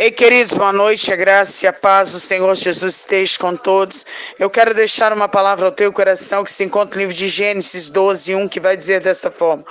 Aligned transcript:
Ei, 0.00 0.10
queridos, 0.10 0.52
boa 0.54 0.72
noite, 0.72 1.12
a 1.12 1.16
graça 1.16 1.66
e 1.66 1.68
a 1.68 1.74
paz 1.74 2.12
do 2.12 2.18
Senhor 2.18 2.54
Jesus 2.54 2.96
esteja 2.96 3.38
com 3.38 3.54
todos. 3.54 4.06
Eu 4.38 4.48
quero 4.48 4.72
deixar 4.72 5.12
uma 5.12 5.28
palavra 5.28 5.66
ao 5.66 5.72
teu 5.72 5.92
coração 5.92 6.42
que 6.42 6.50
se 6.50 6.64
encontra 6.64 6.94
no 6.94 7.00
livro 7.02 7.14
de 7.14 7.28
Gênesis 7.28 7.90
12, 7.90 8.34
1, 8.34 8.48
que 8.48 8.58
vai 8.58 8.78
dizer 8.78 9.02
dessa 9.02 9.30
forma: 9.30 9.62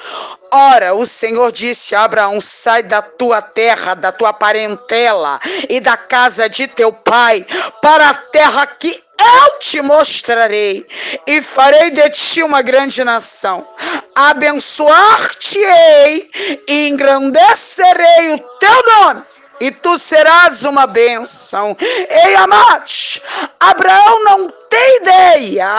Ora, 0.52 0.94
o 0.94 1.04
Senhor 1.04 1.52
disse 1.52 1.96
a 1.96 2.04
Abraão: 2.04 2.40
sai 2.40 2.84
da 2.84 3.02
tua 3.02 3.42
terra, 3.42 3.96
da 3.96 4.12
tua 4.12 4.32
parentela 4.32 5.40
e 5.68 5.80
da 5.80 5.98
casa 5.98 6.48
de 6.48 6.68
teu 6.68 6.94
pai, 6.94 7.44
para 7.82 8.10
a 8.10 8.14
terra 8.14 8.68
que 8.68 9.04
eu 9.20 9.58
te 9.58 9.82
mostrarei 9.82 10.86
e 11.26 11.42
farei 11.42 11.90
de 11.90 12.08
ti 12.12 12.44
uma 12.44 12.62
grande 12.62 13.04
nação. 13.04 13.68
Abençoar-te-ei 14.14 16.30
e 16.68 16.88
engrandecerei 16.88 18.36
o 18.36 18.40
teu 18.60 18.84
nome 18.86 19.24
e 19.60 19.72
tu 19.72 19.98
serás 19.98 20.64
uma 20.64 20.88
bênção. 20.88 21.76
Ei, 21.80 22.36
amados, 22.36 23.22
Abraão 23.60 24.24
não 24.24 24.50
tem 24.70 24.98
ideia 24.98 25.70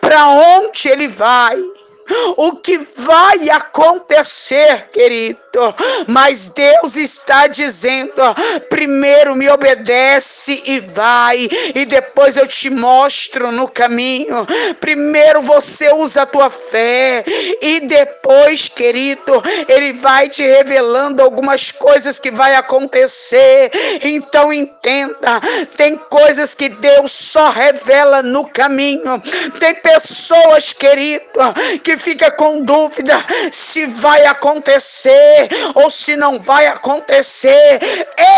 para 0.00 0.28
onde 0.28 0.88
ele 0.88 1.08
vai 1.08 1.58
o 2.36 2.56
que 2.56 2.78
vai 2.96 3.50
acontecer, 3.50 4.88
querido. 4.92 5.38
Mas 6.06 6.48
Deus 6.48 6.96
está 6.96 7.46
dizendo: 7.46 8.22
primeiro 8.68 9.34
me 9.34 9.48
obedece 9.48 10.62
e 10.64 10.80
vai, 10.80 11.48
e 11.74 11.84
depois 11.84 12.36
eu 12.36 12.46
te 12.46 12.70
mostro 12.70 13.50
no 13.50 13.68
caminho. 13.68 14.46
Primeiro 14.80 15.42
você 15.42 15.92
usa 15.92 16.22
a 16.22 16.26
tua 16.26 16.50
fé, 16.50 17.24
e 17.60 17.80
depois, 17.80 18.68
querido, 18.68 19.42
Ele 19.68 19.92
vai 19.94 20.28
te 20.28 20.42
revelando 20.42 21.22
algumas 21.22 21.70
coisas 21.70 22.18
que 22.18 22.30
vai 22.30 22.54
acontecer. 22.54 23.70
Então 24.02 24.52
entenda: 24.52 25.40
tem 25.76 25.96
coisas 25.96 26.54
que 26.54 26.68
Deus 26.68 27.10
só 27.12 27.50
revela 27.50 28.22
no 28.22 28.48
caminho. 28.48 29.20
Tem 29.58 29.74
pessoas, 29.74 30.72
querido, 30.72 31.24
que 31.82 31.96
fica 32.00 32.30
com 32.30 32.62
dúvida 32.62 33.24
se 33.52 33.86
vai 33.86 34.24
acontecer 34.26 35.48
ou 35.74 35.90
se 35.90 36.16
não 36.16 36.38
vai 36.38 36.66
acontecer. 36.66 37.78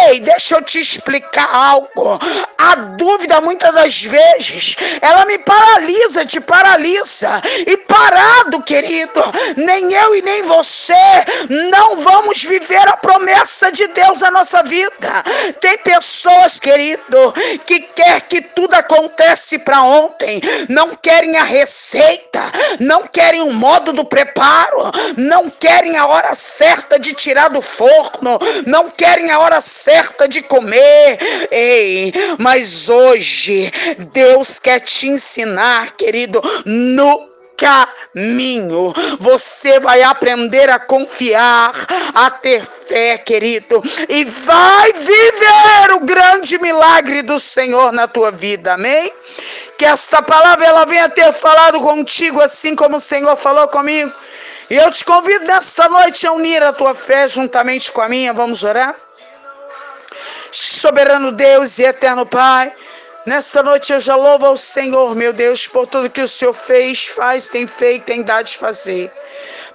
Ei, 0.08 0.20
deixa 0.20 0.56
eu 0.56 0.62
te 0.62 0.80
explicar 0.80 1.48
algo. 1.54 2.18
A 2.58 2.74
dúvida 2.74 3.40
muitas 3.40 3.72
das 3.72 4.02
vezes, 4.02 4.76
ela 5.00 5.24
me 5.24 5.38
paralisa, 5.38 6.26
te 6.26 6.40
paralisa. 6.40 7.40
E 7.66 7.76
parado, 7.76 8.62
querido, 8.62 9.22
nem 9.56 9.92
eu 9.92 10.14
e 10.14 10.22
nem 10.22 10.42
você 10.42 10.94
não 11.48 11.96
vamos 11.96 12.42
viver 12.42 12.88
a 12.88 12.96
promessa 12.96 13.70
de 13.70 13.86
Deus 13.88 14.20
na 14.20 14.30
nossa 14.30 14.62
vida. 14.62 15.22
Tem 15.60 15.78
pessoas, 15.78 16.58
querido, 16.58 17.32
que 17.64 17.80
quer 17.80 18.20
que 18.22 18.40
tudo 18.40 18.74
acontece 18.74 19.58
para 19.58 19.82
ontem, 19.82 20.40
não 20.68 20.94
querem 20.96 21.36
a 21.36 21.44
receita, 21.44 22.40
não 22.80 23.06
querem 23.06 23.41
o 23.42 23.52
modo 23.52 23.92
do 23.92 24.04
preparo, 24.04 24.90
não 25.16 25.50
querem 25.50 25.96
a 25.96 26.06
hora 26.06 26.34
certa 26.34 26.98
de 26.98 27.14
tirar 27.14 27.48
do 27.48 27.60
forno, 27.60 28.38
não 28.66 28.90
querem 28.90 29.30
a 29.30 29.38
hora 29.38 29.60
certa 29.60 30.28
de 30.28 30.42
comer. 30.42 31.18
Ei, 31.50 32.12
mas 32.38 32.88
hoje 32.88 33.70
Deus 34.12 34.58
quer 34.58 34.80
te 34.80 35.08
ensinar, 35.08 35.92
querido, 35.92 36.40
no 36.64 37.31
caminho. 37.62 38.92
Você 39.20 39.78
vai 39.78 40.02
aprender 40.02 40.68
a 40.68 40.78
confiar, 40.78 41.72
a 42.14 42.30
ter 42.30 42.64
fé, 42.64 43.16
querido, 43.18 43.80
e 44.08 44.24
vai 44.24 44.92
viver 44.92 45.92
o 45.94 46.00
grande 46.00 46.58
milagre 46.58 47.22
do 47.22 47.38
Senhor 47.38 47.92
na 47.92 48.08
tua 48.08 48.32
vida. 48.32 48.74
Amém? 48.74 49.12
Que 49.78 49.84
esta 49.84 50.20
palavra 50.20 50.66
ela 50.66 50.84
venha 50.84 51.08
ter 51.08 51.32
falado 51.32 51.80
contigo 51.80 52.40
assim 52.40 52.74
como 52.74 52.96
o 52.96 53.00
Senhor 53.00 53.36
falou 53.36 53.68
comigo. 53.68 54.12
E 54.68 54.76
eu 54.76 54.90
te 54.90 55.04
convido 55.04 55.44
nesta 55.44 55.88
noite 55.88 56.26
a 56.26 56.32
unir 56.32 56.62
a 56.62 56.72
tua 56.72 56.94
fé 56.94 57.28
juntamente 57.28 57.92
com 57.92 58.00
a 58.00 58.08
minha. 58.08 58.32
Vamos 58.32 58.64
orar? 58.64 58.96
Soberano 60.50 61.32
Deus 61.32 61.78
e 61.78 61.84
eterno 61.84 62.26
Pai, 62.26 62.74
Nesta 63.24 63.62
noite 63.62 63.92
eu 63.92 64.00
já 64.00 64.16
louvo 64.16 64.46
ao 64.46 64.56
Senhor, 64.56 65.14
meu 65.14 65.32
Deus, 65.32 65.68
por 65.68 65.86
tudo 65.86 66.10
que 66.10 66.20
o 66.20 66.26
Senhor 66.26 66.52
fez, 66.52 67.06
faz, 67.06 67.48
tem 67.48 67.68
feito, 67.68 68.04
tem 68.04 68.22
dado 68.22 68.46
de 68.46 68.58
fazer. 68.58 69.12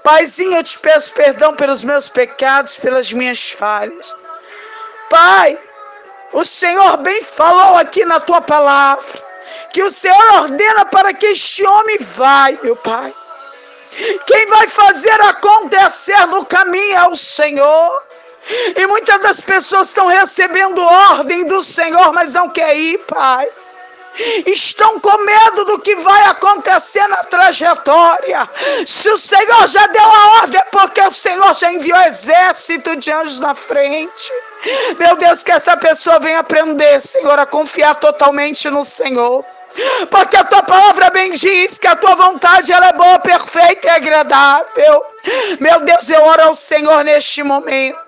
Paizinho, 0.03 0.58
eu 0.58 0.63
te 0.63 0.78
peço 0.78 1.13
perdão 1.13 1.56
pelos 1.56 1.84
meus 1.84 2.09
pecados, 2.09 2.78
pelas 2.78 3.12
minhas 3.13 3.52
falhas. 3.52 4.13
Pai, 5.09 5.58
o 6.34 6.44
Senhor 6.44 6.97
bem 6.97 7.22
falou 7.22 7.78
aqui 7.78 8.03
na 8.03 8.19
tua 8.19 8.41
palavra, 8.41 9.06
que 9.72 9.81
o 9.81 9.91
Senhor 9.91 10.41
ordena 10.41 10.85
para 10.85 11.14
que 11.14 11.28
este 11.28 11.66
homem 11.66 11.97
vai, 12.00 12.59
meu 12.62 12.75
Pai. 12.75 13.14
Quem 14.25 14.46
vai 14.47 14.68
fazer 14.68 15.19
acontecer 15.22 16.25
no 16.28 16.46
caminho 16.46 16.97
é 16.97 17.08
o 17.08 17.16
Senhor. 17.16 18.03
E 18.75 18.88
muitas 18.88 19.22
das 19.22 19.41
pessoas 19.41 19.88
estão 19.88 20.08
recebendo 20.08 20.81
ordem 20.81 21.46
do 21.46 21.62
Senhor, 21.62 22.13
mas 22.13 22.34
não 22.34 22.50
quer 22.50 22.75
ir, 22.78 22.97
Pai. 23.00 23.47
Estão 24.47 25.00
com 25.00 25.18
medo 25.24 25.66
do 25.66 25.80
que 25.80 25.96
vai 25.97 26.24
acontecer 26.24 27.06
na 27.08 27.24
trajetória. 27.24 28.50
Se 28.85 29.09
o 29.09 29.18
Senhor 29.18 29.68
já 29.68 29.85
deu 29.88 30.03
a 30.03 30.41
ordem, 30.41 30.59
é 30.59 30.63
porque 30.72 31.02
o 31.02 31.12
Senhor 31.12 31.53
já 31.53 31.72
enviou 31.72 32.00
exército 32.02 32.96
de 32.96 33.12
anjos 33.12 33.40
na 33.40 33.53
frente. 33.53 34.31
Meu 34.97 35.16
Deus, 35.18 35.44
que 35.44 35.52
essa 35.52 35.78
pessoa 35.78 36.19
venha 36.19 36.40
aprender, 36.40 37.00
Senhor, 37.00 37.38
a 37.38 37.46
confiar 37.46 37.96
totalmente 37.96 38.69
no 38.69 38.84
Senhor. 38.84 39.46
Porque 40.09 40.35
a 40.35 40.44
tua 40.44 40.64
palavra 40.64 41.12
bem 41.12 41.31
diz 41.31 41.78
que 41.78 41.85
a 41.85 41.96
tua 41.96 42.16
vontade 42.16 42.74
ela 42.74 42.88
é 42.88 42.94
boa, 42.94 43.19
perfeita 43.19 43.85
e 43.85 43.90
agradável. 43.91 45.03
Meu 45.59 45.81
Deus, 45.81 46.09
eu 46.09 46.24
oro 46.24 46.41
ao 46.41 46.56
Senhor 46.56 47.03
neste 47.03 47.44
momento 47.44 48.06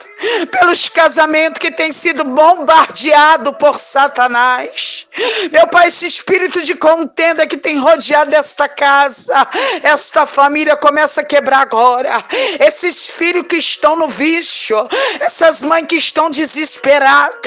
pelos 0.52 0.90
casamentos 0.90 1.60
que 1.60 1.72
têm 1.72 1.92
sido 1.92 2.24
bombardeados 2.24 3.56
por 3.58 3.80
Satanás. 3.80 5.08
Meu 5.52 5.68
Pai, 5.68 5.88
esse 5.88 6.06
espírito 6.06 6.62
de 6.62 6.76
contenda 6.76 7.48
que 7.48 7.58
tem 7.58 7.78
rodeado 7.78 8.36
esta 8.36 8.68
casa, 8.68 9.48
esta 9.84 10.26
família 10.26 10.76
começa 10.76 11.22
a 11.22 11.26
quebrar 11.26 11.62
agora. 11.62 12.24
Esses 12.60 13.10
filhos 13.10 13.46
que 13.48 13.58
estão 13.58 13.96
no 13.96 14.08
vício, 14.08 14.88
essas 15.20 15.62
mães 15.62 15.88
que 15.88 15.96
estão 15.96 16.30
desesperadas. 16.30 17.40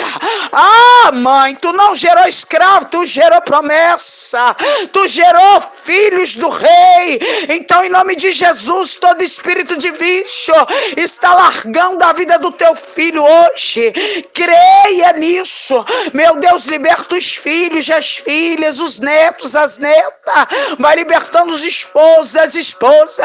Ah, 0.53 1.11
mãe, 1.13 1.55
tu 1.57 1.73
não 1.73 1.95
gerou 1.95 2.27
escravo, 2.27 2.87
tu 2.87 3.07
gerou 3.07 3.41
promessa, 3.43 4.55
tu 4.93 5.09
gerou 5.09 5.61
filhos 5.83 6.37
do 6.37 6.49
rei. 6.49 7.21
Então, 7.49 7.85
em 7.85 7.89
nome 7.89 8.17
de 8.17 8.33
Jesus, 8.33 8.97
todo 8.97 9.23
espírito 9.23 9.77
de 9.77 9.91
vício 9.91 10.55
está 10.97 11.35
largando 11.35 12.03
a 12.05 12.13
vida 12.13 12.39
do 12.39 12.53
teu 12.63 12.77
filho 12.77 13.25
hoje. 13.25 13.93
Creia 14.33 15.13
nisso. 15.15 15.85
Meu 16.15 16.37
Deus, 16.37 16.67
liberta 16.67 17.17
os 17.17 17.35
filhos, 17.35 17.91
as 17.91 18.19
filhas, 18.19 18.79
os 18.79 19.01
netos, 19.01 19.57
as 19.57 19.79
netas. 19.79 20.47
Vai 20.79 20.95
libertando 20.95 21.53
os 21.53 21.65
esposos, 21.65 22.37
as 22.37 22.55
esposas. 22.55 23.19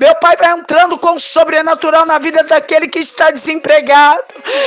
Meu 0.00 0.14
pai 0.16 0.36
vai 0.36 0.50
entrando 0.50 0.98
com 0.98 1.14
o 1.14 1.20
sobrenatural 1.20 2.04
na 2.04 2.18
vida 2.18 2.42
daquele 2.42 2.88
que 2.88 2.98
está 2.98 3.30
desempregado, 3.30 4.24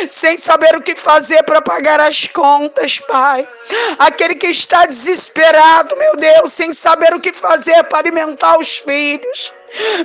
sem 0.07 0.37
saber 0.37 0.73
o 0.77 0.81
que 0.81 0.95
fazer 0.95 1.43
para 1.43 1.61
pagar 1.61 1.99
as 1.99 2.25
contas, 2.27 2.99
pai. 2.99 3.45
Aquele 3.99 4.35
que 4.35 4.47
está 4.47 4.85
desesperado, 4.85 5.97
meu 5.97 6.15
Deus, 6.15 6.53
sem 6.53 6.71
saber 6.71 7.13
o 7.13 7.19
que 7.19 7.33
fazer 7.33 7.83
para 7.85 7.99
alimentar 7.99 8.57
os 8.57 8.77
filhos. 8.77 9.51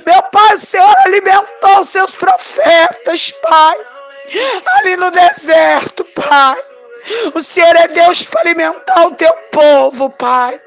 Meu 0.05 0.23
Pai, 0.23 0.55
o 0.55 0.59
Senhor 0.59 0.95
alimentou 1.05 1.83
seus 1.83 2.15
profetas, 2.15 3.31
Pai 3.47 3.77
ali 4.77 4.97
no 4.97 5.11
deserto, 5.11 6.03
Pai. 6.05 6.57
O 7.33 7.41
Senhor 7.41 7.75
é 7.75 7.87
Deus 7.87 8.25
para 8.25 8.41
alimentar 8.41 9.05
o 9.05 9.15
teu 9.15 9.33
povo, 9.51 10.09
Pai. 10.09 10.59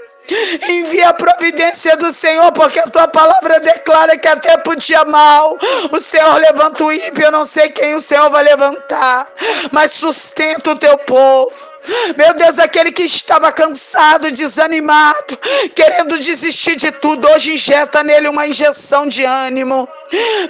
Envia 0.69 1.09
a 1.09 1.15
providência 1.15 1.97
do 1.97 2.13
Senhor, 2.13 2.53
porque 2.53 2.79
a 2.79 2.85
tua 2.85 3.09
palavra 3.09 3.61
declara 3.61 4.17
que 4.17 4.29
até 4.29 4.57
por 4.59 4.77
dia 4.77 5.05
mal 5.05 5.59
o 5.91 6.01
Senhor 6.01 6.37
levanta 6.37 6.85
o 6.85 6.93
ímpio. 6.93 7.25
Eu 7.25 7.33
não 7.33 7.45
sei 7.45 7.69
quem 7.71 7.95
o 7.95 8.01
Senhor 8.01 8.31
vai 8.31 8.45
levantar, 8.45 9.29
mas 9.73 9.93
sustenta 9.93 10.71
o 10.71 10.79
teu 10.79 10.97
povo. 10.99 11.73
Meu 12.17 12.33
Deus, 12.35 12.61
aquele 12.61 12.93
que 12.93 13.03
estava 13.03 13.51
cansado, 13.51 14.31
desanimado, 14.31 15.37
querendo 15.75 16.17
desistir 16.17 16.77
de 16.77 16.93
tudo, 16.93 17.29
hoje 17.29 17.55
injeta 17.55 18.05
nele 18.05 18.29
uma 18.29 18.47
injeção 18.47 19.09
de 19.09 19.25
ânimo. 19.25 19.89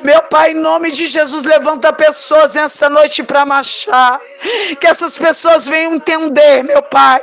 Meu 0.02 0.22
Pai, 0.25 0.50
em 0.50 0.54
nome 0.54 0.90
de 0.90 1.06
Jesus, 1.06 1.42
levanta 1.44 1.92
pessoas 1.92 2.54
nessa 2.54 2.90
noite 2.90 3.22
para 3.22 3.46
marchar. 3.46 4.20
Que 4.78 4.86
essas 4.86 5.16
pessoas 5.16 5.66
venham 5.66 5.94
entender, 5.94 6.62
meu 6.64 6.82
Pai, 6.82 7.22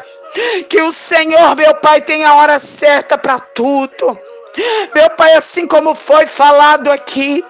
que 0.67 0.81
o 0.81 0.91
Senhor, 0.91 1.55
meu 1.55 1.75
Pai, 1.75 2.01
tem 2.01 2.25
a 2.25 2.35
hora 2.35 2.59
certa 2.59 3.17
para 3.17 3.39
tudo. 3.39 4.17
Meu 4.93 5.09
Pai, 5.11 5.33
assim 5.35 5.67
como 5.67 5.95
foi 5.95 6.25
falado 6.25 6.91
aqui, 6.91 7.43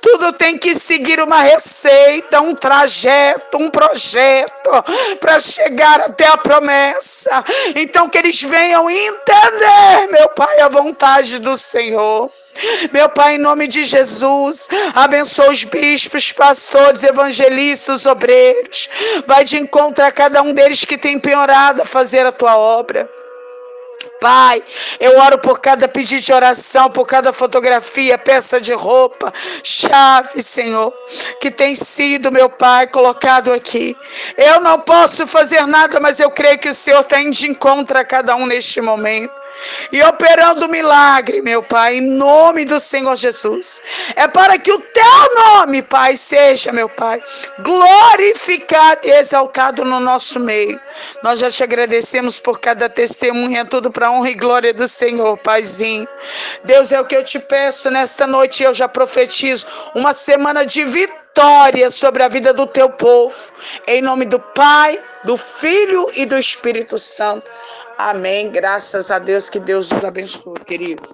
tudo 0.00 0.32
tem 0.32 0.56
que 0.56 0.74
seguir 0.74 1.20
uma 1.20 1.42
receita, 1.42 2.40
um 2.40 2.54
trajeto, 2.54 3.58
um 3.58 3.68
projeto 3.68 4.70
para 5.20 5.40
chegar 5.40 6.00
até 6.00 6.26
a 6.26 6.36
promessa. 6.36 7.44
Então, 7.74 8.08
que 8.08 8.18
eles 8.18 8.40
venham 8.40 8.88
entender, 8.88 10.08
meu 10.10 10.28
Pai, 10.30 10.60
a 10.60 10.68
vontade 10.68 11.38
do 11.38 11.56
Senhor. 11.56 12.30
Meu 12.92 13.08
Pai, 13.08 13.34
em 13.34 13.38
nome 13.38 13.66
de 13.66 13.84
Jesus, 13.84 14.68
abençoa 14.94 15.50
os 15.50 15.64
bispos, 15.64 16.32
pastores, 16.32 17.02
evangelistas, 17.02 18.06
obreiros. 18.06 18.88
Vai 19.26 19.44
de 19.44 19.56
encontro 19.58 20.04
a 20.04 20.12
cada 20.12 20.42
um 20.42 20.52
deles 20.52 20.84
que 20.84 20.96
tem 20.96 21.18
penhorado 21.18 21.82
a 21.82 21.86
fazer 21.86 22.24
a 22.26 22.32
tua 22.32 22.56
obra. 22.56 23.10
Pai, 24.20 24.62
eu 25.00 25.18
oro 25.20 25.38
por 25.38 25.60
cada 25.60 25.86
pedido 25.86 26.22
de 26.22 26.32
oração, 26.32 26.90
por 26.90 27.06
cada 27.06 27.32
fotografia, 27.32 28.16
peça 28.16 28.60
de 28.60 28.72
roupa, 28.72 29.32
chave, 29.62 30.42
Senhor, 30.42 30.92
que 31.40 31.50
tem 31.50 31.74
sido, 31.74 32.32
meu 32.32 32.48
Pai, 32.48 32.86
colocado 32.86 33.52
aqui. 33.52 33.96
Eu 34.36 34.60
não 34.60 34.80
posso 34.80 35.26
fazer 35.26 35.66
nada, 35.66 36.00
mas 36.00 36.20
eu 36.20 36.30
creio 36.30 36.58
que 36.58 36.70
o 36.70 36.74
Senhor 36.74 37.04
tem 37.04 37.30
de 37.30 37.50
encontro 37.50 37.98
a 37.98 38.04
cada 38.04 38.34
um 38.36 38.46
neste 38.46 38.80
momento 38.80 39.43
e 39.92 40.02
operando 40.02 40.68
milagre, 40.68 41.40
meu 41.40 41.62
Pai, 41.62 41.96
em 41.96 42.00
nome 42.00 42.64
do 42.64 42.78
Senhor 42.80 43.16
Jesus. 43.16 43.80
É 44.16 44.26
para 44.26 44.58
que 44.58 44.72
o 44.72 44.78
teu 44.78 45.34
nome, 45.34 45.82
Pai, 45.82 46.16
seja, 46.16 46.72
meu 46.72 46.88
Pai, 46.88 47.22
glorificado 47.60 49.00
e 49.04 49.10
exaltado 49.10 49.84
no 49.84 50.00
nosso 50.00 50.40
meio. 50.40 50.80
Nós 51.22 51.40
já 51.40 51.50
te 51.50 51.62
agradecemos 51.62 52.38
por 52.38 52.58
cada 52.60 52.88
testemunha, 52.88 53.64
tudo 53.64 53.90
para 53.90 54.10
honra 54.10 54.30
e 54.30 54.34
glória 54.34 54.72
do 54.72 54.86
Senhor, 54.88 55.36
Paizinho. 55.38 56.08
Deus, 56.64 56.92
é 56.92 57.00
o 57.00 57.04
que 57.04 57.16
eu 57.16 57.24
te 57.24 57.38
peço 57.38 57.90
nesta 57.90 58.26
noite, 58.26 58.62
eu 58.62 58.74
já 58.74 58.88
profetizo 58.88 59.66
uma 59.94 60.12
semana 60.12 60.64
de 60.64 60.84
vitória 60.84 61.90
sobre 61.90 62.22
a 62.22 62.28
vida 62.28 62.52
do 62.52 62.66
teu 62.66 62.90
povo. 62.90 63.34
Em 63.86 64.00
nome 64.00 64.24
do 64.24 64.38
Pai, 64.38 65.02
do 65.24 65.36
Filho 65.36 66.10
e 66.14 66.24
do 66.24 66.38
Espírito 66.38 66.98
Santo. 66.98 67.50
Amém. 67.98 68.50
Graças 68.50 69.10
a 69.10 69.18
Deus. 69.18 69.48
Que 69.48 69.58
Deus 69.60 69.90
nos 69.90 70.04
abençoe, 70.04 70.60
querido. 70.66 71.02